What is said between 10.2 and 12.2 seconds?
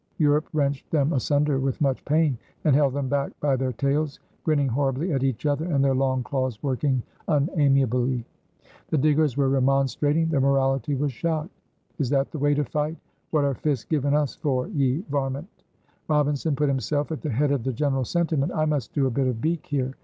their morality was shocked. "Is